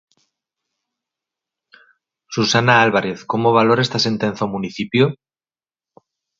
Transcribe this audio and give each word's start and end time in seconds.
Susana 2.27 2.81
Álvarez 2.85 3.19
como 3.31 3.55
valora 3.59 3.85
esta 3.85 4.03
sentenza 4.07 4.47
o 4.47 4.53
municipio? 4.55 5.05